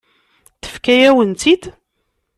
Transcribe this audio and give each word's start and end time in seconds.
Tefka-yawen-tt-id. 0.63 1.63